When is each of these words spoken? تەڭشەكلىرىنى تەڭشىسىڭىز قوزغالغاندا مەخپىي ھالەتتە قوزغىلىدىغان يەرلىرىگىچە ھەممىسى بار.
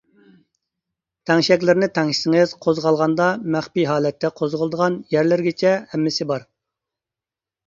تەڭشەكلىرىنى 1.29 1.89
تەڭشىسىڭىز 1.97 2.53
قوزغالغاندا 2.67 3.27
مەخپىي 3.57 3.87
ھالەتتە 3.91 4.33
قوزغىلىدىغان 4.41 4.97
يەرلىرىگىچە 5.19 5.77
ھەممىسى 5.95 6.29
بار. 6.35 6.49